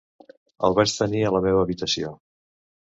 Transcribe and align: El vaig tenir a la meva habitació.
El 0.69 0.77
vaig 0.79 0.95
tenir 1.03 1.23
a 1.29 1.35
la 1.37 1.43
meva 1.49 1.63
habitació. 1.67 2.15